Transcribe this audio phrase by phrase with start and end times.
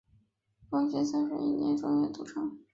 [0.67, 2.57] 光绪三十一年正月组成。